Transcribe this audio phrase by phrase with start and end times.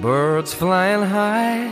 [0.00, 1.68] Birds flying high.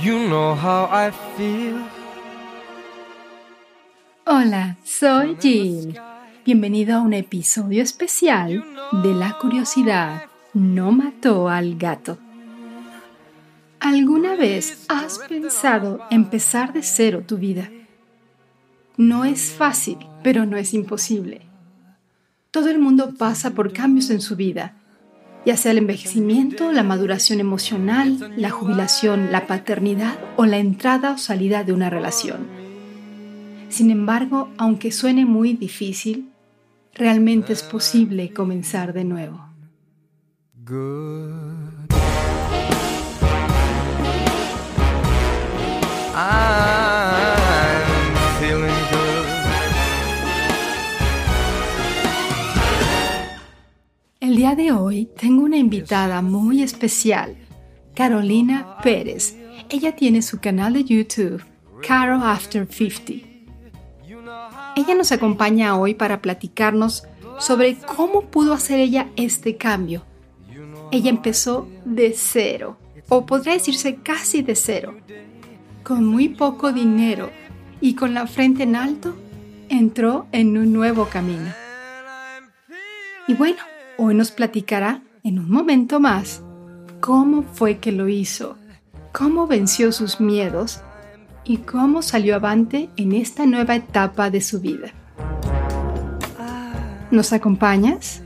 [0.00, 1.82] You know how I feel.
[4.24, 5.98] Hola, soy Jill.
[6.44, 8.64] Bienvenido a un episodio especial
[9.02, 12.16] de La curiosidad no mató al gato.
[13.80, 17.70] ¿Alguna vez has pensado empezar de cero tu vida?
[18.96, 21.42] No es fácil, pero no es imposible.
[22.52, 24.76] Todo el mundo pasa por cambios en su vida,
[25.44, 31.18] ya sea el envejecimiento, la maduración emocional, la jubilación, la paternidad o la entrada o
[31.18, 32.46] salida de una relación.
[33.68, 36.30] Sin embargo, aunque suene muy difícil,
[36.94, 39.44] realmente es posible comenzar de nuevo.
[46.16, 46.83] El
[54.54, 57.36] día de hoy tengo una invitada muy especial,
[57.94, 59.36] Carolina Pérez.
[59.68, 61.42] Ella tiene su canal de YouTube,
[61.86, 63.26] Caro After 50.
[64.76, 67.04] Ella nos acompaña hoy para platicarnos
[67.38, 70.04] sobre cómo pudo hacer ella este cambio.
[70.92, 72.76] Ella empezó de cero,
[73.08, 74.96] o podría decirse casi de cero.
[75.82, 77.30] Con muy poco dinero
[77.80, 79.16] y con la frente en alto,
[79.68, 81.52] entró en un nuevo camino.
[83.26, 83.58] Y bueno,
[83.96, 86.42] Hoy nos platicará en un momento más
[87.00, 88.56] cómo fue que lo hizo,
[89.12, 90.80] cómo venció sus miedos
[91.44, 94.92] y cómo salió avante en esta nueva etapa de su vida.
[97.12, 98.22] ¿Nos acompañas?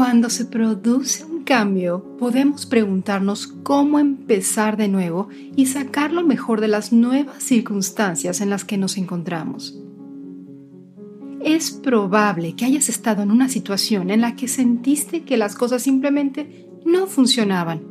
[0.00, 6.62] Cuando se produce un cambio, podemos preguntarnos cómo empezar de nuevo y sacar lo mejor
[6.62, 9.78] de las nuevas circunstancias en las que nos encontramos.
[11.44, 15.82] Es probable que hayas estado en una situación en la que sentiste que las cosas
[15.82, 17.82] simplemente no funcionaban,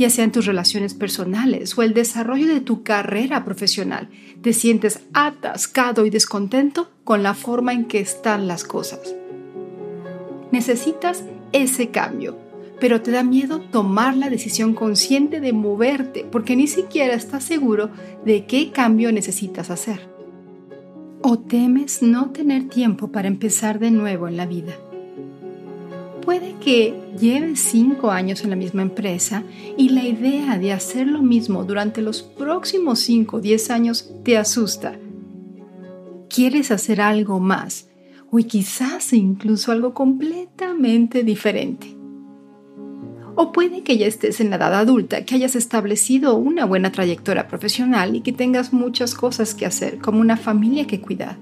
[0.00, 4.10] ya sea en tus relaciones personales o el desarrollo de tu carrera profesional.
[4.42, 9.14] Te sientes atascado y descontento con la forma en que están las cosas.
[10.50, 12.36] Necesitas ese cambio,
[12.80, 17.90] pero te da miedo tomar la decisión consciente de moverte porque ni siquiera estás seguro
[18.24, 20.08] de qué cambio necesitas hacer.
[21.22, 24.74] O temes no tener tiempo para empezar de nuevo en la vida.
[26.22, 29.44] Puede que lleves cinco años en la misma empresa
[29.76, 34.36] y la idea de hacer lo mismo durante los próximos 5 o 10 años te
[34.36, 34.96] asusta.
[36.28, 37.87] Quieres hacer algo más
[38.30, 41.96] o quizás incluso algo completamente diferente.
[43.34, 47.46] O puede que ya estés en la edad adulta, que hayas establecido una buena trayectoria
[47.46, 51.38] profesional y que tengas muchas cosas que hacer, como una familia que cuidar.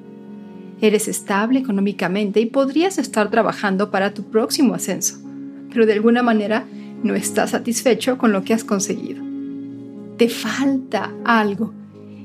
[0.81, 5.19] Eres estable económicamente y podrías estar trabajando para tu próximo ascenso,
[5.73, 6.67] pero de alguna manera
[7.03, 9.25] no estás satisfecho con lo que has conseguido.
[10.19, 11.73] Te falta algo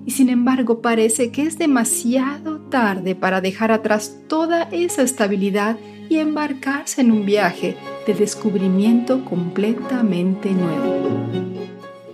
[0.05, 5.77] y sin embargo parece que es demasiado tarde para dejar atrás toda esa estabilidad
[6.09, 7.77] y embarcarse en un viaje
[8.07, 11.51] de descubrimiento completamente nuevo.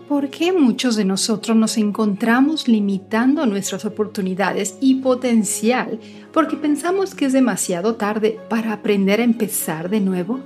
[0.10, 6.00] ¿Por qué muchos de nosotros nos encontramos limitando nuestras oportunidades y potencial
[6.34, 10.40] porque pensamos que es demasiado tarde para aprender a empezar de nuevo?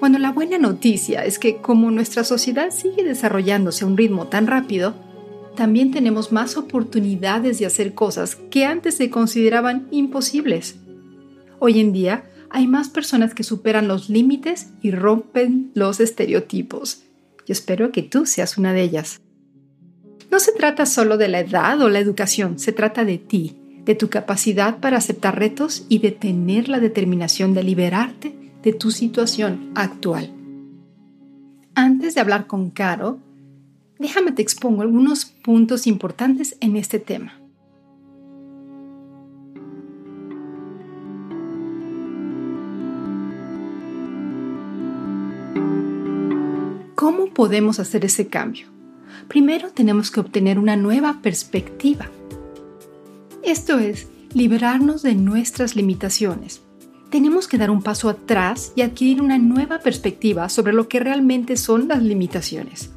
[0.00, 4.46] Bueno, la buena noticia es que como nuestra sociedad sigue desarrollándose a un ritmo tan
[4.46, 4.94] rápido,
[5.56, 10.76] también tenemos más oportunidades de hacer cosas que antes se consideraban imposibles.
[11.58, 17.02] Hoy en día hay más personas que superan los límites y rompen los estereotipos.
[17.46, 19.20] Yo espero que tú seas una de ellas.
[20.30, 23.94] No se trata solo de la edad o la educación, se trata de ti, de
[23.94, 29.70] tu capacidad para aceptar retos y de tener la determinación de liberarte de tu situación
[29.74, 30.32] actual.
[31.74, 33.18] Antes de hablar con Caro,
[34.04, 37.40] déjame te expongo algunos puntos importantes en este tema.
[46.94, 48.66] ¿Cómo podemos hacer ese cambio?
[49.26, 52.10] Primero tenemos que obtener una nueva perspectiva.
[53.42, 56.60] Esto es, liberarnos de nuestras limitaciones.
[57.08, 61.56] Tenemos que dar un paso atrás y adquirir una nueva perspectiva sobre lo que realmente
[61.56, 62.93] son las limitaciones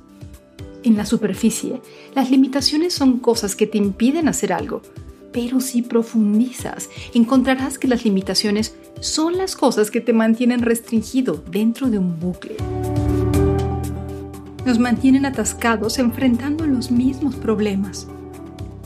[0.87, 1.81] en la superficie,
[2.15, 4.81] las limitaciones son cosas que te impiden hacer algo,
[5.33, 11.89] Pero si profundizas, encontrarás que las limitaciones son las cosas que te mantienen restringido dentro
[11.89, 12.55] de un bucle.
[14.65, 18.07] Nos mantienen atascados enfrentando los mismos problemas,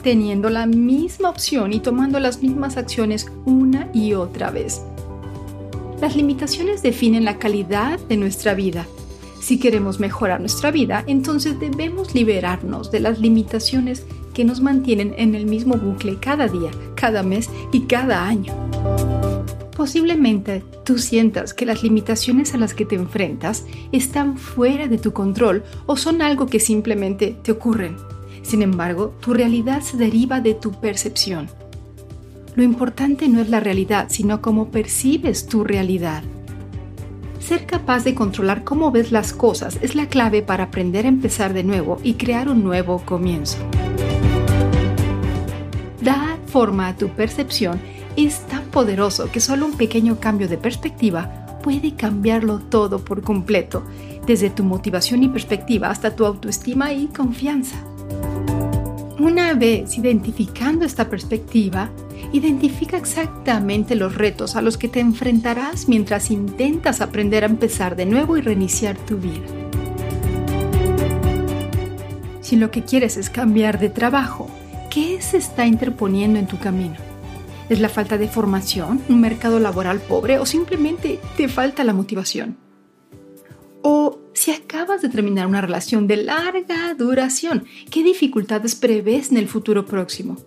[0.03, 4.81] teniendo la misma opción y tomando las mismas acciones una y otra vez.
[6.01, 8.87] Las limitaciones definen la calidad de nuestra vida.
[9.41, 14.05] Si queremos mejorar nuestra vida, entonces debemos liberarnos de las limitaciones
[14.35, 18.53] que nos mantienen en el mismo bucle cada día, cada mes y cada año.
[19.75, 25.11] Posiblemente tú sientas que las limitaciones a las que te enfrentas están fuera de tu
[25.11, 27.97] control o son algo que simplemente te ocurren.
[28.43, 31.49] Sin embargo, tu realidad se deriva de tu percepción.
[32.53, 36.23] Lo importante no es la realidad, sino cómo percibes tu realidad.
[37.41, 41.53] Ser capaz de controlar cómo ves las cosas es la clave para aprender a empezar
[41.53, 43.57] de nuevo y crear un nuevo comienzo.
[46.01, 47.81] Dar forma a tu percepción
[48.15, 53.83] es tan poderoso que solo un pequeño cambio de perspectiva puede cambiarlo todo por completo,
[54.25, 57.77] desde tu motivación y perspectiva hasta tu autoestima y confianza.
[59.19, 61.89] Una vez identificando esta perspectiva,
[62.31, 68.05] identifica exactamente los retos a los que te enfrentarás mientras intentas aprender a empezar de
[68.05, 69.45] nuevo y reiniciar tu vida.
[72.41, 74.49] Si lo que quieres es cambiar de trabajo,
[74.89, 76.95] ¿qué se está interponiendo en tu camino?
[77.69, 82.57] ¿Es la falta de formación, un mercado laboral pobre o simplemente te falta la motivación?
[83.81, 89.47] O si acabas de terminar una relación de larga duración, ¿qué dificultades prevés en el
[89.47, 90.37] futuro próximo?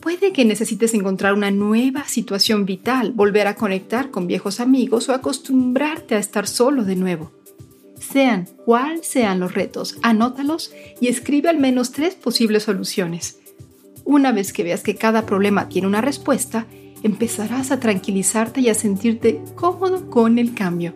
[0.00, 5.12] Puede que necesites encontrar una nueva situación vital, volver a conectar con viejos amigos o
[5.12, 7.32] acostumbrarte a estar solo de nuevo.
[7.98, 13.38] Sean cuáles sean los retos, anótalos y escribe al menos tres posibles soluciones.
[14.04, 16.66] Una vez que veas que cada problema tiene una respuesta,
[17.02, 20.94] empezarás a tranquilizarte y a sentirte cómodo con el cambio.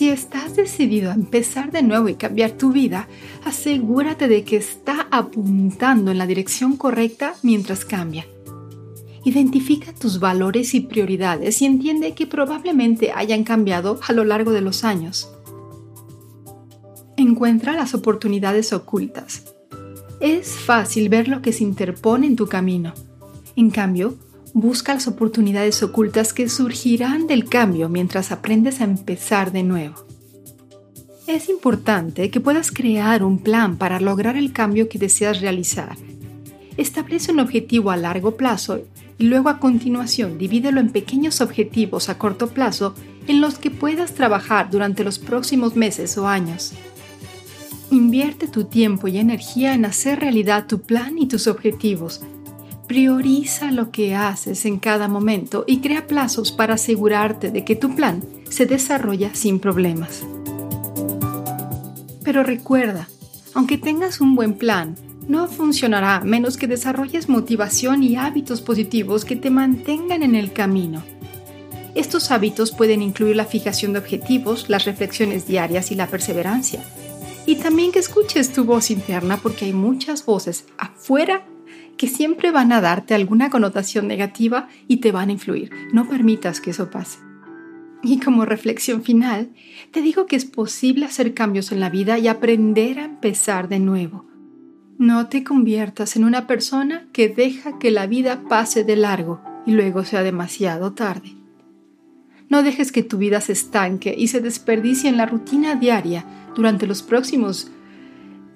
[0.00, 3.06] Si estás decidido a empezar de nuevo y cambiar tu vida,
[3.44, 8.24] asegúrate de que está apuntando en la dirección correcta mientras cambia.
[9.24, 14.62] Identifica tus valores y prioridades y entiende que probablemente hayan cambiado a lo largo de
[14.62, 15.30] los años.
[17.18, 19.52] Encuentra las oportunidades ocultas
[20.18, 22.94] es fácil ver lo que se interpone en tu camino.
[23.54, 24.14] En cambio,
[24.52, 30.06] busca las oportunidades ocultas que surgirán del cambio mientras aprendes a empezar de nuevo.
[31.26, 35.96] Es importante que puedas crear un plan para lograr el cambio que deseas realizar.
[36.76, 38.80] Establece un objetivo a largo plazo
[39.18, 42.94] y luego a continuación divídelo en pequeños objetivos a corto plazo
[43.28, 46.72] en los que puedas trabajar durante los próximos meses o años.
[47.90, 52.22] Invierte tu tiempo y energía en hacer realidad tu plan y tus objetivos.
[52.90, 57.94] Prioriza lo que haces en cada momento y crea plazos para asegurarte de que tu
[57.94, 60.24] plan se desarrolla sin problemas.
[62.24, 63.08] Pero recuerda,
[63.54, 64.96] aunque tengas un buen plan,
[65.28, 71.04] no funcionará menos que desarrolles motivación y hábitos positivos que te mantengan en el camino.
[71.94, 76.82] Estos hábitos pueden incluir la fijación de objetivos, las reflexiones diarias y la perseverancia
[77.46, 81.44] y también que escuches tu voz interna porque hay muchas voces afuera
[82.00, 85.70] que siempre van a darte alguna connotación negativa y te van a influir.
[85.92, 87.18] No permitas que eso pase.
[88.02, 89.50] Y como reflexión final,
[89.90, 93.80] te digo que es posible hacer cambios en la vida y aprender a empezar de
[93.80, 94.24] nuevo.
[94.96, 99.72] No te conviertas en una persona que deja que la vida pase de largo y
[99.72, 101.34] luego sea demasiado tarde.
[102.48, 106.24] No dejes que tu vida se estanque y se desperdicie en la rutina diaria
[106.56, 107.70] durante los próximos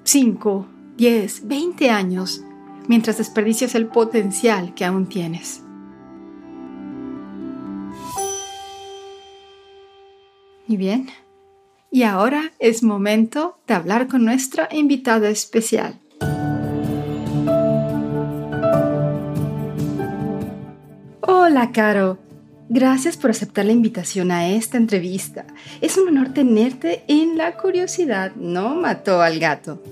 [0.04, 2.42] 5, 10, 20 años
[2.88, 5.62] mientras desperdicias el potencial que aún tienes.
[10.66, 11.08] Y bien,
[11.90, 16.00] y ahora es momento de hablar con nuestra invitada especial.
[21.20, 22.18] Hola, Caro.
[22.68, 25.46] Gracias por aceptar la invitación a esta entrevista.
[25.80, 29.82] Es un honor tenerte en La Curiosidad no mató al gato.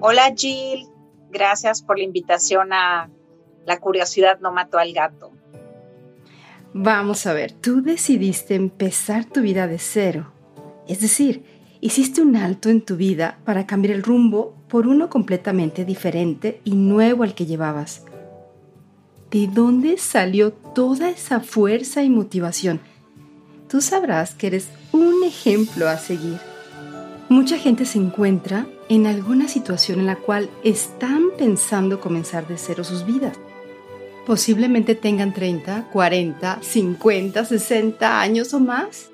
[0.00, 0.86] Hola Jill,
[1.32, 3.10] gracias por la invitación a
[3.66, 5.32] La Curiosidad no mató al gato.
[6.74, 10.32] Vamos a ver, tú decidiste empezar tu vida de cero.
[10.88, 11.44] Es decir,
[11.80, 16.74] hiciste un alto en tu vida para cambiar el rumbo por uno completamente diferente y
[16.76, 18.04] nuevo al que llevabas.
[19.30, 22.80] ¿De dónde salió toda esa fuerza y motivación?
[23.68, 26.51] Tú sabrás que eres un ejemplo a seguir.
[27.28, 32.84] Mucha gente se encuentra en alguna situación en la cual están pensando comenzar de cero
[32.84, 33.38] sus vidas.
[34.26, 39.10] Posiblemente tengan 30, 40, 50, 60 años o más.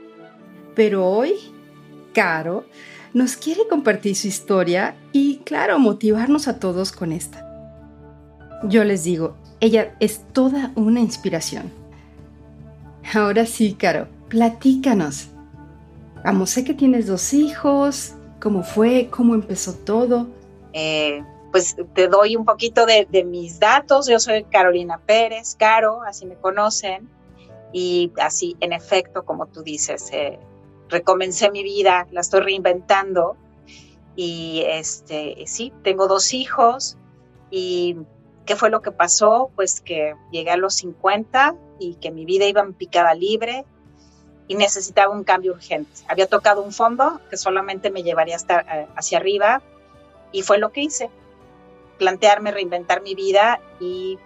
[0.75, 1.35] Pero hoy,
[2.12, 2.65] Caro
[3.15, 7.45] nos quiere compartir su historia y, claro, motivarnos a todos con esta.
[8.65, 11.73] Yo les digo, ella es toda una inspiración.
[13.15, 15.29] Ahora sí, Caro, platícanos.
[16.25, 18.15] Vamos, sé que tienes dos hijos.
[18.41, 19.09] ¿Cómo fue?
[19.11, 20.29] ¿Cómo empezó todo?
[20.73, 24.09] Eh, pues te doy un poquito de, mis datos.
[24.09, 27.09] Yo soy Carolina Pérez, Caro, así me conocen.
[27.73, 30.39] Y así, en efecto, como tú dices, eh,
[30.89, 33.37] recomencé mi vida, la estoy reinventando.
[34.17, 36.97] Y este, sí, tengo dos hijos.
[37.51, 37.97] ¿Y
[38.45, 39.51] qué fue lo que pasó?
[39.55, 43.65] Pues que llegué a los 50 y que mi vida iba en picada libre
[44.49, 45.90] y necesitaba un cambio urgente.
[46.09, 49.62] Había tocado un fondo que solamente me llevaría hasta, eh, hacia arriba
[50.33, 51.11] y fue lo que hice.
[51.99, 54.19] Plantearme, reinventar mi vida y,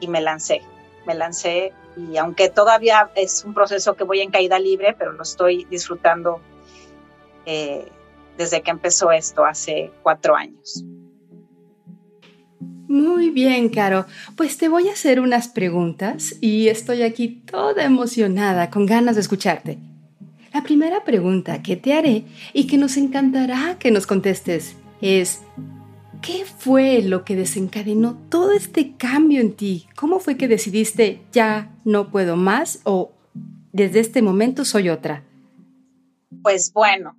[0.00, 0.62] y me lancé.
[1.06, 5.22] Me lancé y aunque todavía es un proceso que voy en caída libre, pero lo
[5.22, 6.40] estoy disfrutando
[7.46, 7.88] eh,
[8.36, 10.84] desde que empezó esto hace cuatro años.
[12.88, 14.06] Muy bien, Caro.
[14.36, 19.22] Pues te voy a hacer unas preguntas y estoy aquí toda emocionada, con ganas de
[19.22, 19.78] escucharte.
[20.52, 25.42] La primera pregunta que te haré y que nos encantará que nos contestes es,
[26.22, 29.86] ¿qué fue lo que desencadenó todo este cambio en ti?
[29.96, 33.12] ¿Cómo fue que decidiste ya no puedo más o
[33.72, 35.24] desde este momento soy otra?
[36.42, 37.16] Pues bueno,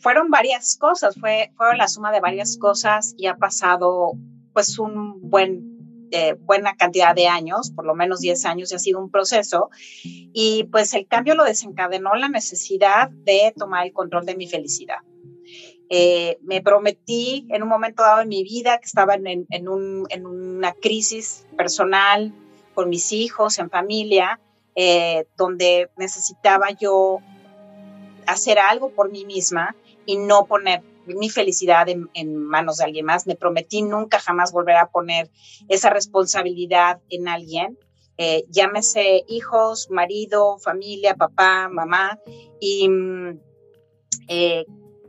[0.00, 4.14] fueron varias cosas, fue, fueron la suma de varias cosas y ha pasado
[4.52, 8.78] pues un buen, eh, buena cantidad de años, por lo menos 10 años, y ha
[8.78, 9.70] sido un proceso.
[10.04, 14.98] Y pues el cambio lo desencadenó la necesidad de tomar el control de mi felicidad.
[15.88, 20.06] Eh, me prometí en un momento dado en mi vida que estaba en, en, un,
[20.08, 22.32] en una crisis personal
[22.74, 24.40] con mis hijos, en familia,
[24.74, 27.18] eh, donde necesitaba yo
[28.26, 33.26] hacer algo por mí misma y no poner mi felicidad en, manos de alguien más.
[33.26, 35.30] Me prometí nunca jamás volver a poner
[35.68, 37.78] esa responsabilidad en alguien.
[38.18, 42.20] Eh, llámese hijos, marido, familia, papá, mamá,
[42.60, 43.40] y mm,
[44.28, 44.64] eh,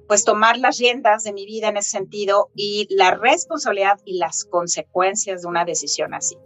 [0.08, 4.46] pues tomar las riendas de mi vida en ese sentido y la responsabilidad y las
[4.46, 6.38] consecuencias de una decisión así.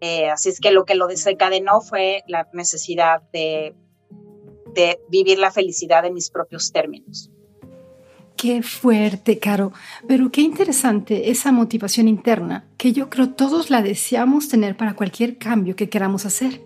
[0.00, 3.74] Eh, así es que lo que lo desencadenó fue la necesidad de,
[4.74, 7.30] de vivir la felicidad en mis propios términos.
[8.40, 9.70] Qué fuerte, Caro,
[10.08, 15.36] pero qué interesante esa motivación interna que yo creo todos la deseamos tener para cualquier
[15.36, 16.62] cambio que queramos hacer.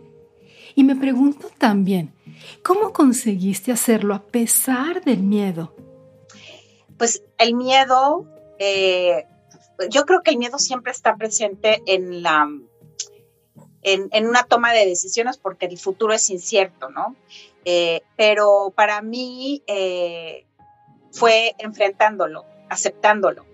[0.77, 2.15] Y me pregunto también,
[2.63, 5.75] ¿cómo conseguiste hacerlo a pesar del miedo?
[6.97, 8.25] Pues el miedo,
[8.61, 9.25] eh,
[9.91, 12.49] yo creo que el miedo siempre está presente en la,
[13.83, 17.17] en, una toma de decisiones porque el futuro es incierto, ¿no?
[17.65, 20.47] Eh, pero para mí, eh,
[21.15, 23.47] fue enfrentándolo, aceptándolo.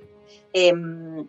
[0.53, 1.29] Em,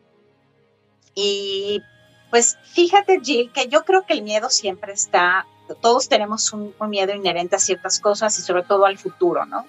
[1.14, 1.84] y
[2.30, 5.46] pues fíjate, Jill, que yo creo que el miedo siempre está,
[5.82, 9.66] todos tenemos un, miedo inherente a ciertas cosas y sobre todo al futuro, ¿no?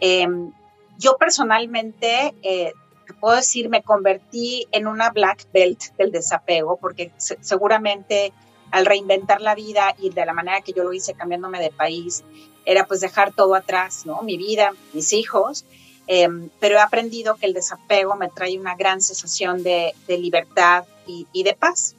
[0.00, 0.52] Em,
[0.98, 2.72] yo personalmente, eh,
[3.20, 8.32] puedo decir, me convertí en una black belt del desapego, porque seguramente
[8.70, 12.24] al reinventar la vida y de la manera que yo lo hice cambiándome de país,
[12.64, 14.22] era pues dejar todo atrás, ¿no?
[14.22, 15.64] Mi vida, mis hijos,
[16.06, 21.42] Em, pero he aprendido que el desapego me trae una gran sensación de, libertad y,
[21.42, 21.94] de paz.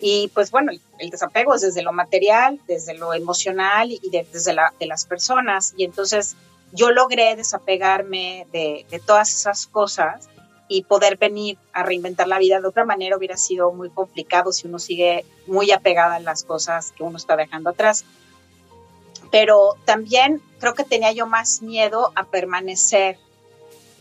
[0.00, 4.72] Y pues bueno, el, desapego es desde lo material, desde lo emocional y desde la,
[4.80, 5.74] de las personas.
[5.76, 6.34] Y entonces
[6.72, 10.28] yo logré desapegarme de, de todas esas cosas
[10.68, 14.66] y poder venir a reinventar la vida de otra manera hubiera sido muy complicado si
[14.66, 18.06] uno sigue muy apegada a las cosas que uno está dejando atrás.
[19.30, 23.18] Pero también creo que tenía yo más miedo a permanecer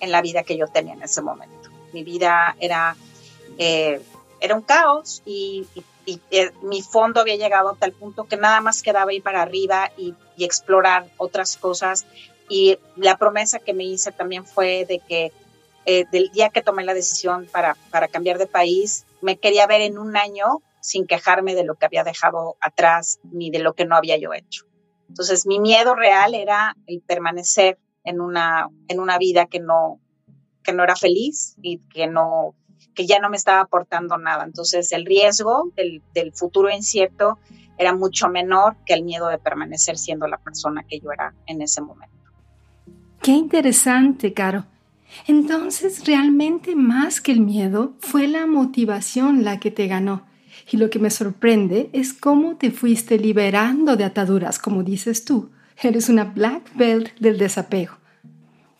[0.01, 1.69] en la vida que yo tenía en ese momento.
[1.93, 2.97] Mi vida era,
[3.57, 4.01] eh,
[4.41, 5.65] era un caos y,
[6.05, 9.91] eh, mi fondo había llegado a tal punto que nada más quedaba ir para arriba
[9.97, 12.07] y, explorar otras cosas.
[12.49, 15.31] Y la promesa que me hice también fue de que
[15.85, 19.81] eh, del día que tomé la decisión para, para cambiar de país, me quería ver
[19.81, 23.85] en un año sin quejarme de lo que había dejado atrás ni de lo que
[23.85, 24.65] no había yo hecho.
[25.09, 29.99] Entonces, mi miedo real era el permanecer en una, en una vida que no,
[30.63, 32.55] que no era feliz y que no,
[32.95, 34.43] que ya no me estaba aportando nada.
[34.43, 37.37] Entonces el riesgo del, del futuro incierto
[37.77, 41.61] era mucho menor que el miedo de permanecer siendo la persona que yo era en
[41.61, 42.15] ese momento.
[43.21, 44.65] Qué interesante, Caro.
[45.27, 50.25] Entonces, realmente más que el miedo, fue la motivación la que te ganó.
[50.71, 55.51] Y lo que me sorprende es cómo te fuiste liberando de ataduras, como dices tú.
[55.83, 57.93] Eres una black belt del desapego.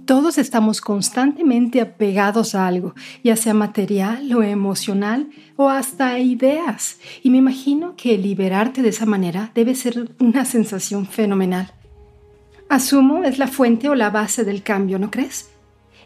[0.06, 2.94] Todos estamos constantemente apegados a algo,
[3.24, 7.00] ya sea material o emocional o hasta ideas.
[7.24, 11.74] Y me imagino que liberarte de esa manera debe ser una sensación fenomenal.
[12.70, 15.50] Asumo es la fuente o la base del cambio, ¿no crees?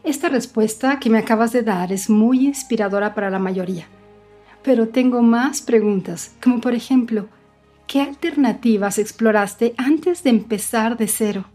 [0.06, 3.88] Esta respuesta que me acabas de dar es muy inspiradora para la mayoría.
[4.64, 7.28] Pero tengo más preguntas, como por ejemplo,
[7.88, 11.46] ¿qué alternativas exploraste antes de empezar de cero?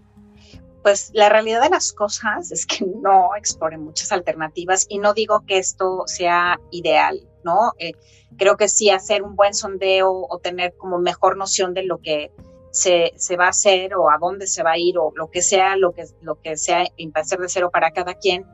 [0.83, 5.45] Pues la realidad de las cosas es que no exploré muchas alternativas y no digo
[5.47, 7.73] que esto sea ideal, ¿no?
[7.79, 7.93] Eh,
[8.39, 12.33] creo que sí hacer un buen sondeo o tener como mejor noción de lo que
[12.71, 15.43] se, se, va a hacer o a dónde se va a ir o lo que
[15.43, 16.85] sea, lo que, lo que sea
[17.15, 18.47] hacer de cero para cada quien.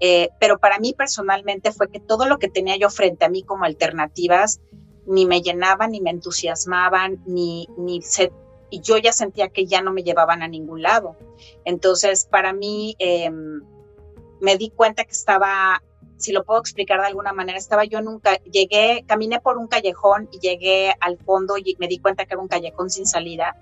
[0.00, 3.42] Eh, pero para mí personalmente fue que todo lo que tenía yo frente a mí
[3.42, 4.60] como alternativas
[5.06, 8.32] ni me llenaban, ni me entusiasmaban, ni, ni se,
[8.70, 11.16] y yo ya sentía que ya no me llevaban a ningún lado.
[11.64, 13.62] Entonces, para mí, em,
[14.40, 15.82] me di cuenta que estaba,
[16.16, 20.28] si lo puedo explicar de alguna manera, estaba yo nunca, llegué, caminé por un callejón
[20.32, 23.56] y llegué al fondo y me di cuenta que era un callejón sin salida.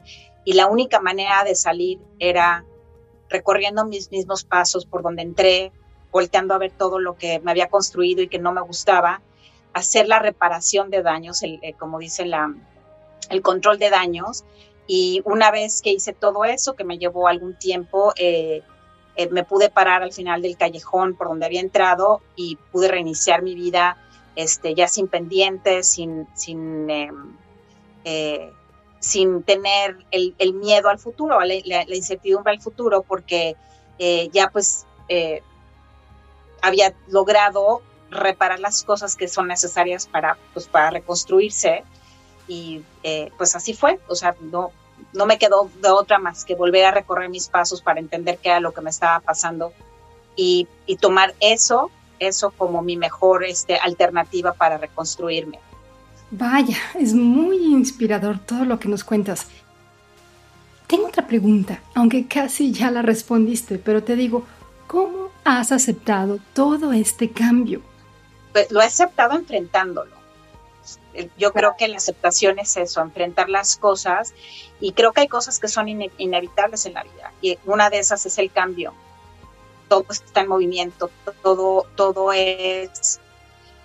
[0.44, 2.64] Y la única manera de salir era
[3.28, 5.72] recorriendo mis mismos pasos por donde entré,
[6.10, 9.22] volteando a ver todo lo que me había construido y que no me gustaba,
[9.74, 12.54] hacer la reparación de daños, el, eh, como dice la,
[13.30, 14.44] el control de daños.
[14.86, 18.62] Y una vez que hice todo eso, que me llevó algún tiempo, eh,
[19.16, 23.42] eh, me pude parar al final del callejón por donde había entrado y pude reiniciar
[23.42, 23.96] mi vida
[24.34, 27.36] este, ya sin pendientes, sin, sin, em,
[28.98, 33.56] sin tener el, el, miedo al futuro, la, la, incertidumbre al futuro, porque
[34.32, 34.86] ya pues
[36.60, 37.82] había logrado
[38.12, 41.82] reparar las cosas que son necesarias para, pues, para reconstruirse
[42.46, 44.72] y eh, pues así fue, o sea, no,
[45.12, 48.50] no me quedó de otra más que volver a recorrer mis pasos para entender qué
[48.50, 49.72] era lo que me estaba pasando
[50.36, 55.58] y, y tomar eso, eso como mi mejor este, alternativa para reconstruirme.
[56.30, 59.46] Vaya, es muy inspirador todo lo que nos cuentas.
[60.86, 64.44] Tengo otra pregunta, aunque casi ya la respondiste, pero te digo,
[64.86, 67.82] ¿cómo has aceptado todo este cambio?
[68.52, 70.22] Pues lo he aceptado enfrentándolo.
[71.14, 74.34] Eh, yo creo que la aceptación es eso, enfrentar las cosas
[74.80, 78.24] y creo que hay cosas que son inevitables en la vida y una de esas
[78.26, 78.94] es el cambio.
[79.88, 81.10] Todo está en movimiento,
[81.42, 83.20] todo, todo es,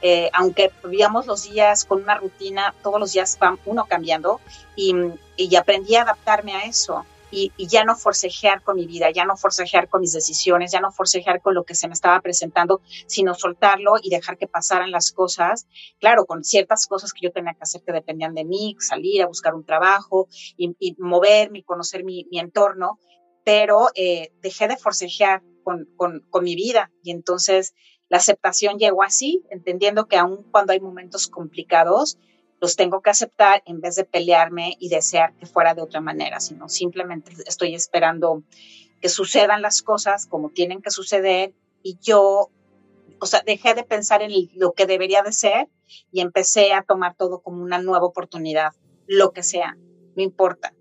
[0.02, 4.40] eh, aunque vivíamos los días con una rutina, todos los días van uno cambiando
[4.76, 4.96] y,
[5.36, 9.36] y aprendí a adaptarme a eso y, ya no forcejear con mi vida, ya no
[9.36, 13.34] forcejear con mis decisiones, ya no forcejear con lo que se me estaba presentando, sino
[13.34, 15.68] soltarlo y dejar que pasaran las cosas,
[16.00, 19.28] claro, con ciertas cosas que yo tenía que hacer que dependían de mí, salir a
[19.28, 23.00] buscar un trabajo y, moverme y conocer mi, entorno,
[23.44, 27.74] pero eh, dejé de forcejear con, con, con mi vida y entonces
[28.10, 32.18] la aceptación llegó así, entendiendo que aun cuando hay momentos complicados,
[32.60, 36.40] los tengo que aceptar en vez de pelearme y desear que fuera de otra manera,
[36.40, 38.44] sino simplemente estoy esperando
[39.02, 42.50] que sucedan las cosas como tienen que suceder y yo,
[43.20, 45.68] o sea, dejé de pensar en lo que debería de ser
[46.12, 48.72] y empecé a tomar todo como una nueva oportunidad,
[49.06, 49.78] lo que sea,
[50.16, 50.74] no importa.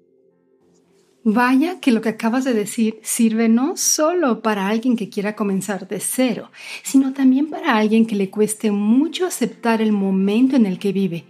[1.29, 5.89] Vaya que lo que acabas de decir sirve no solo para alguien que quiera comenzar
[5.89, 6.53] de cero,
[6.85, 11.25] sino también para alguien que le cueste mucho aceptar el momento en el que vive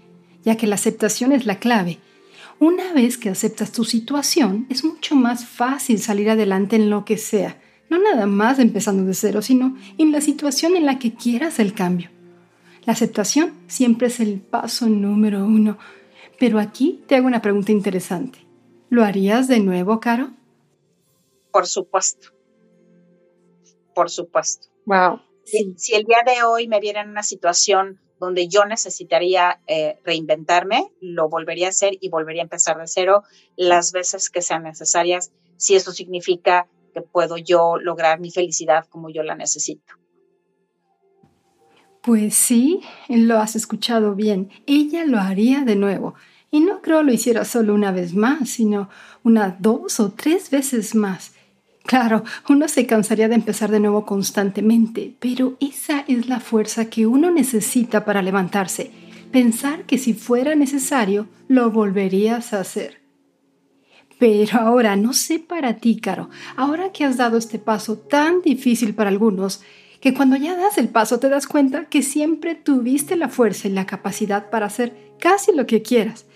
[0.47, 1.99] ya que la aceptación es la clave.
[2.61, 7.19] Una vez que aceptas tu situación, es mucho más fácil salir adelante en lo que
[7.19, 11.59] sea, no nada más empezando de cero, sino en la situación en la que quieras
[11.59, 12.11] el cambio.
[12.85, 15.79] La aceptación siempre es el paso número uno,
[16.39, 18.39] pero aquí te hago una pregunta interesante.
[18.89, 20.31] ¿Lo harías de nuevo, Caro?
[21.51, 22.29] Por supuesto.
[23.95, 24.69] Por supuesto.
[24.85, 25.21] Wow.
[25.45, 29.99] Si, si el día de hoy me viera en una situación donde yo necesitaría eh,
[30.05, 33.23] reinventarme, lo volvería a hacer y volvería a empezar de cero
[33.57, 39.11] las veces que sean necesarias, si eso significa que puedo yo lograr mi felicidad como
[39.11, 39.95] yo la necesito.
[42.03, 44.51] Pues sí, lo has escuchado bien.
[44.67, 46.15] Ella lo haría de nuevo.
[46.53, 48.89] Y no creo lo hiciera solo una vez más, sino
[49.25, 51.33] una dos o tres veces más.
[51.87, 57.07] Claro, uno se cansaría de empezar de nuevo constantemente, pero esa es la fuerza que
[57.07, 58.91] uno necesita para levantarse,
[59.31, 63.01] pensar que si fuera necesario, lo volverías a hacer.
[64.19, 68.95] Pero ahora, no sé para ti, Caro, ahora que has dado este paso tan difícil
[68.95, 69.61] para algunos,
[70.01, 73.73] que cuando ya das el paso te das cuenta que siempre tuviste la fuerza y
[73.73, 76.27] la capacidad para hacer casi lo que quieras.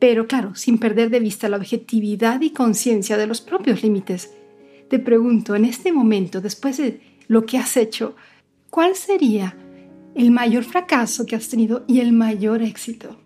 [0.00, 4.32] Pero claro, sin perder de vista la objetividad y conciencia de los propios límites.
[4.92, 8.14] Te pregunto, en este momento, después de lo que has hecho,
[8.68, 9.56] ¿cuál sería
[10.14, 13.16] el mayor fracaso que has tenido y el mayor éxito?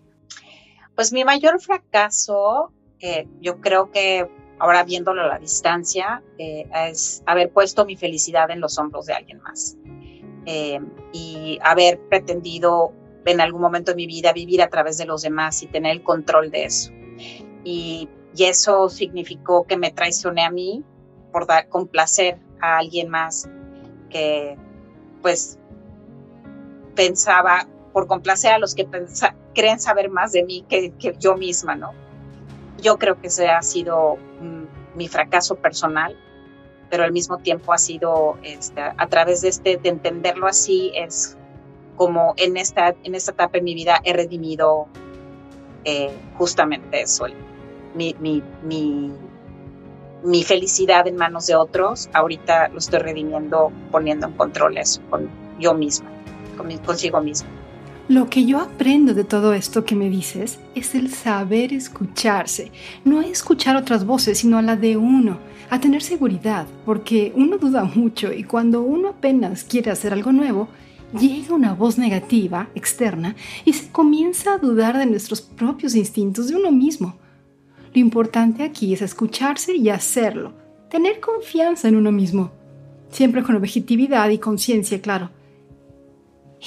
[0.95, 7.21] Pues mi mayor fracaso, eh, yo creo que ahora viéndolo a la distancia, eh, es
[7.25, 9.75] haber puesto mi felicidad en los hombros de alguien más
[10.45, 10.79] eh,
[11.11, 12.93] y haber pretendido
[13.25, 16.01] en algún momento de mi vida vivir a través de los demás y tener el
[16.01, 16.93] control de eso.
[17.65, 20.85] Y, y eso significó que me traicioné a mí
[21.31, 23.49] por dar complacer a alguien más
[24.09, 24.57] que
[25.21, 25.59] pues
[26.95, 28.87] pensaba por complacer a los que
[29.53, 31.91] creen saber más de mí que, que yo misma, ¿no?
[32.81, 36.15] yo creo que ese ha sido mm, mi fracaso personal,
[36.89, 41.37] pero al mismo tiempo ha sido este, a través de este de entenderlo así es
[41.95, 44.87] como en esta en esta etapa en mi vida he redimido
[45.83, 47.25] eh, justamente eso
[47.93, 49.11] mi, mi, mi,
[50.23, 55.29] mi, felicidad en manos de otros ahorita lo estoy redimiendo poniendo en control eso con
[55.59, 56.09] yo misma
[56.57, 57.49] con, consigo misma
[58.09, 62.71] lo que yo aprendo de todo esto que me dices es el saber escucharse,
[63.03, 68.31] no escuchar otras voces, sino la de uno, a tener seguridad, porque uno duda mucho
[68.31, 70.69] y cuando uno apenas quiere hacer algo nuevo,
[71.19, 76.55] llega una voz negativa, externa, y se comienza a dudar de nuestros propios instintos de
[76.55, 77.15] uno mismo.
[77.93, 80.53] Lo importante aquí es escucharse y hacerlo,
[80.89, 82.51] tener confianza en uno mismo,
[83.09, 85.31] siempre con objetividad y conciencia, claro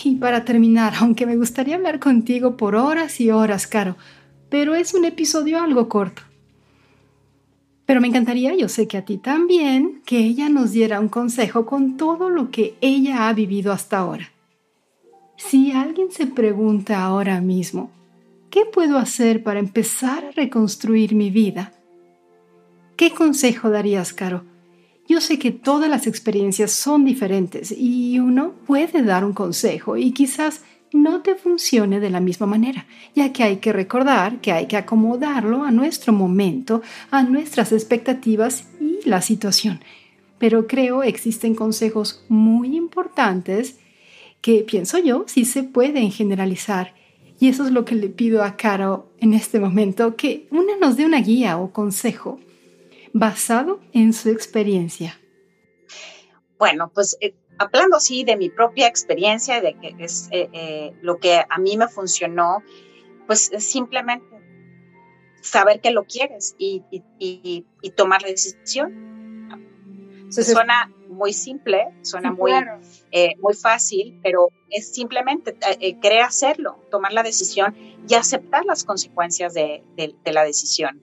[0.04, 3.96] y para terminar, aunque me gustaría hablar contigo por horas y horas, Caro,
[4.48, 6.22] pero es un episodio algo corto.
[7.86, 11.66] Pero me encantaría, yo sé que a ti también, que ella nos diera un consejo
[11.66, 14.30] con todo lo que ella ha vivido hasta ahora.
[15.36, 17.90] Si alguien se pregunta ahora mismo,
[18.50, 21.72] ¿qué puedo hacer para empezar a reconstruir mi vida?
[22.96, 24.44] ¿Qué consejo darías, Caro?
[25.08, 30.12] Yo sé que todas las experiencias son diferentes y uno puede dar un consejo y
[30.12, 34.66] quizás no te funcione de la misma manera, ya que hay que recordar que hay
[34.66, 39.80] que acomodarlo a nuestro momento, a nuestras expectativas y la situación.
[40.38, 43.78] Pero creo existen consejos muy importantes
[44.40, 46.99] que pienso yo sí se pueden generalizar.
[47.40, 50.98] Y eso es lo que le pido a Caro en este momento, que una nos
[50.98, 52.38] dé una guía o consejo
[53.14, 55.18] basado en su experiencia.
[56.58, 61.16] Bueno, pues eh, hablando así de mi propia experiencia, de que es eh, eh, lo
[61.16, 62.62] que a mí me funcionó,
[63.26, 64.26] pues simplemente
[65.40, 66.82] saber que lo quieres y,
[67.96, 69.48] tomar la decisión.
[70.28, 72.52] suena muy simple, suena muy,
[73.38, 75.54] muy fácil, pero es simplemente
[76.00, 77.76] querer hacerlo, tomar la decisión
[78.08, 79.82] y aceptar las consecuencias de
[80.24, 81.02] la decisión.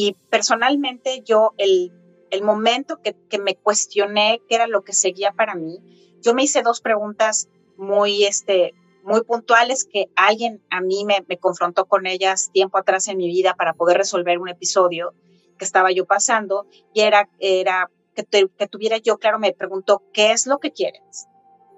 [0.00, 1.92] Y personalmente yo, el,
[2.30, 5.80] el momento que, que, me cuestioné qué era lo que seguía para mí,
[6.22, 11.38] yo me hice dos preguntas muy, este, muy puntuales que alguien a mí me, me
[11.38, 15.14] confrontó con ellas tiempo atrás en mi vida para poder resolver un episodio
[15.58, 17.90] que estaba yo pasando y era, era
[18.24, 21.28] que, que tuviera yo claro, me preguntó, ¿qué es lo que quieres?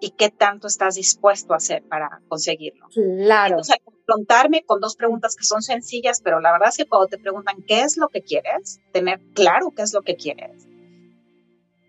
[0.00, 2.86] y qué tanto estás dispuesto a hacer para conseguirlo.
[2.92, 3.50] Claro.
[3.50, 7.08] Entonces, al confrontarme con dos preguntas que son sencillas, pero la verdad es que cuando
[7.08, 10.66] te preguntan qué es lo que quieres, tener claro qué es lo que quieres,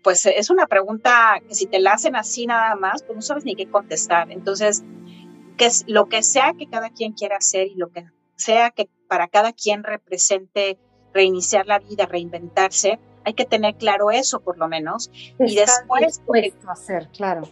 [0.04, 3.44] pues es una pregunta que si te la hacen así nada más, pues no sabes
[3.44, 4.30] ni qué contestar.
[4.30, 4.82] Entonces,
[5.56, 8.04] que es lo que sea que cada quien quiera hacer y lo que
[8.36, 10.78] sea que para cada quien represente
[11.14, 15.10] reiniciar la vida, reinventarse, hay que tener claro eso por lo menos.
[15.38, 16.22] y después...
[16.68, 17.48] hacer, claro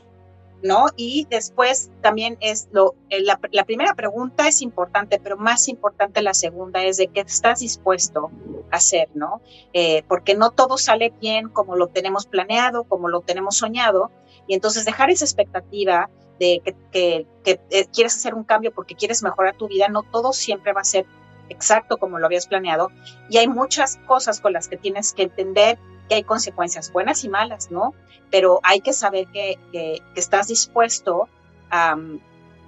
[0.63, 0.87] ¿no?
[0.97, 6.35] Y después también es lo, eh, la, primera pregunta es importante, pero más importante la
[6.35, 8.31] segunda es de qué estás dispuesto
[8.71, 9.41] a hacer, ¿no?
[9.73, 14.11] Eh, porque no todo sale bien como lo tenemos planeado, como lo tenemos soñado,
[14.47, 19.23] y entonces dejar esa expectativa de que, que, eh, quieres hacer un cambio porque quieres
[19.23, 21.07] mejorar tu vida, no todo siempre va a ser
[21.51, 22.91] exacto como lo habías planeado,
[23.29, 27.29] y hay muchas cosas con las que tienes que entender que hay consecuencias buenas y
[27.29, 27.95] malas, ¿no?
[28.31, 31.29] Pero hay que saber que, que, estás dispuesto
[31.71, 31.97] a,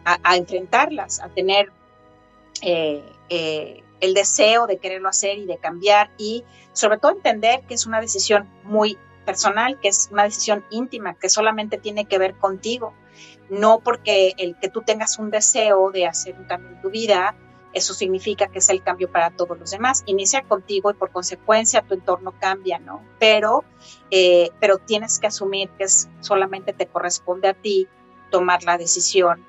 [0.05, 1.73] a, enfrentarlas, a tener
[2.63, 7.75] eh, eh, el deseo de quererlo hacer y de cambiar y sobre todo entender que
[7.75, 12.35] es una decisión muy personal, que es una decisión íntima, que solamente tiene que ver
[12.35, 12.95] contigo,
[13.51, 17.37] no porque el que tú tengas un deseo de hacer un cambio en tu vida
[17.73, 20.03] eso significa que es el cambio para todos los demás.
[20.07, 23.03] Inicia contigo y por consecuencia tu entorno cambia, ¿no?
[23.19, 23.65] Pero,
[24.11, 27.89] eh, pero tienes que asumir que es, solamente te corresponde a ti
[28.31, 29.45] tomar la decisión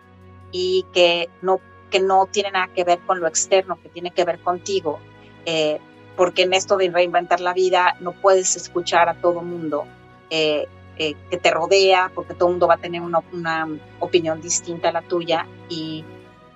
[0.52, 1.60] y que no,
[1.90, 5.00] que no tiene nada que ver con lo externo, que tiene que ver contigo.
[5.46, 5.80] Eh,
[6.16, 9.86] porque en esto de reinventar la vida no puedes escuchar a todo mundo
[10.30, 13.68] eh, que te rodea, porque todo mundo va a tener una, una
[14.00, 16.06] opinión distinta a la tuya y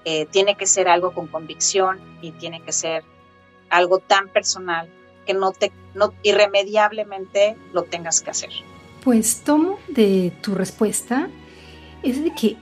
[0.09, 3.03] eh, tiene que ser algo con convicción y tiene que ser
[3.69, 4.87] algo tan personal
[5.25, 8.49] que no te no irremediablemente lo tengas que hacer.
[9.03, 11.27] Pues tomo de tu respuesta
[12.03, 12.55] es de que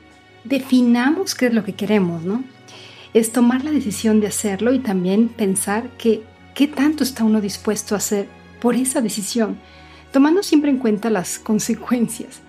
[0.43, 2.43] definamos qué es lo que queremos, ¿no?
[3.13, 6.23] Es tomar la decisión de hacerlo y también pensar que
[6.55, 8.27] qué tanto está uno dispuesto a hacer
[8.59, 9.59] por esa decisión,
[10.11, 12.41] tomando siempre en cuenta las consecuencias.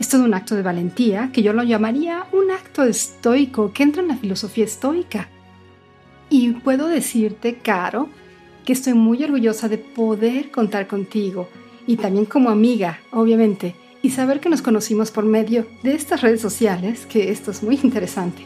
[0.00, 4.00] Es todo un acto de valentía que yo lo llamaría un acto estoico que entra
[4.00, 5.28] en la filosofía estoica.
[6.30, 8.08] Y puedo decirte, Caro,
[8.64, 11.50] que estoy muy orgullosa de poder contar contigo
[11.86, 16.40] y también como amiga, obviamente, y saber que nos conocimos por medio de estas redes
[16.40, 18.42] sociales, que esto es muy interesante.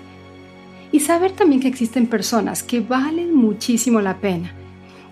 [0.91, 4.53] Y saber también que existen personas que valen muchísimo la pena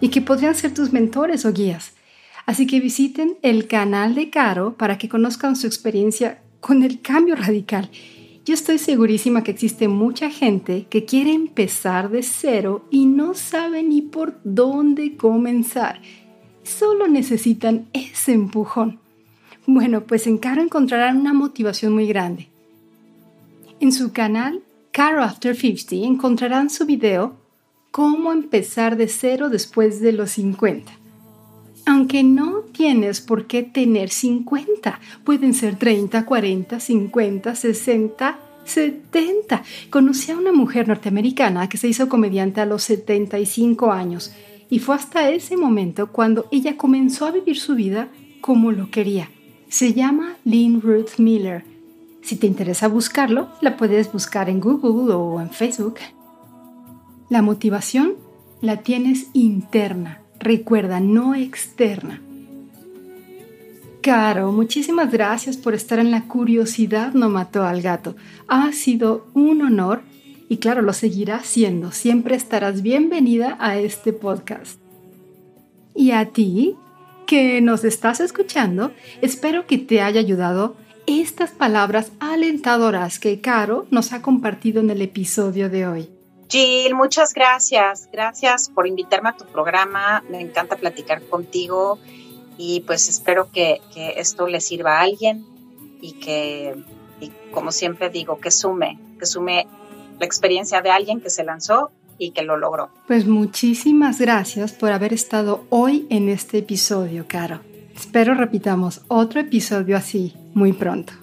[0.00, 1.92] y que podrían ser tus mentores o guías
[2.46, 7.36] Así que visiten el canal de Caro para que conozcan su experiencia con el cambio
[7.36, 7.90] radical.
[8.44, 13.84] Yo estoy segurísima que existe mucha gente que quiere empezar de cero y no sabe
[13.84, 16.00] ni por dónde comenzar.
[16.64, 18.98] Solo necesitan ese empujón.
[19.66, 22.48] Bueno, pues en Caro encontrarán una motivación muy grande.
[23.78, 27.36] En su canal, Caro After 50, encontrarán su video
[27.92, 31.01] Cómo empezar de cero después de los 50.
[31.84, 39.62] Aunque no tienes por qué tener 50, pueden ser 30, 40, 50, 60, 70.
[39.90, 44.32] Conocí a una mujer norteamericana que se hizo comediante a los 75 años
[44.70, 48.08] y fue hasta ese momento cuando ella comenzó a vivir su vida
[48.40, 49.28] como lo quería.
[49.68, 51.64] Se llama Lynn Ruth Miller.
[52.22, 55.96] Si te interesa buscarlo, la puedes buscar en Google o en Facebook.
[57.28, 58.14] La motivación
[58.60, 62.20] la tienes interna Recuerda, no externa.
[64.00, 68.16] Caro, muchísimas gracias por estar en la curiosidad no mató al gato.
[68.48, 70.02] Ha sido un honor
[70.48, 71.92] y claro, lo seguirá siendo.
[71.92, 74.80] Siempre estarás bienvenida a este podcast.
[75.94, 76.74] Y a ti,
[77.28, 80.74] que nos estás escuchando, espero que te haya ayudado
[81.06, 86.08] estas palabras alentadoras que Caro nos ha compartido en el episodio de hoy.
[86.52, 88.10] Jill, muchas gracias.
[88.12, 90.22] Gracias por invitarme a tu programa.
[90.28, 91.98] Me encanta platicar contigo
[92.58, 93.80] y pues espero que,
[94.16, 95.46] esto le sirva a alguien
[96.02, 96.76] y que,
[97.52, 99.66] como siempre digo, que sume, que sume
[100.20, 102.90] la experiencia de alguien que se lanzó y que lo logró.
[103.06, 107.60] Pues muchísimas gracias por haber estado hoy en este episodio, Caro.
[107.96, 111.14] Espero repitamos otro episodio así muy pronto.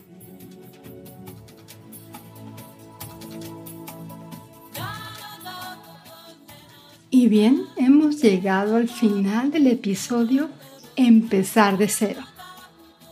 [7.19, 10.49] Y bien, hemos llegado al final del episodio
[10.95, 12.21] Empezar de cero.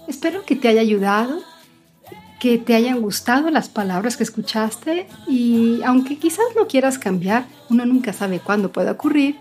[0.08, 1.41] Espero que te haya ayudado,
[2.39, 7.86] que te hayan gustado las palabras que escuchaste y aunque quizás no quieras cambiar, uno
[7.86, 9.36] nunca sabe cuándo puede ocurrir,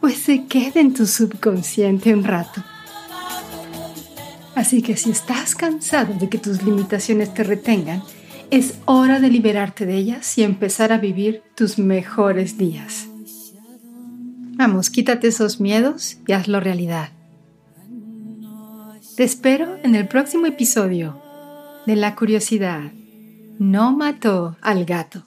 [0.00, 2.64] pues se quede en tu subconsciente un rato.
[4.54, 8.02] Así que si estás cansado de que tus limitaciones te retengan,
[8.50, 13.09] es hora de liberarte de ellas y empezar a vivir tus mejores días.
[14.60, 17.08] Vamos, quítate esos miedos y hazlo realidad.
[19.16, 21.18] Te espero en el próximo episodio
[21.86, 22.92] de La curiosidad
[23.58, 25.24] no mató al gato.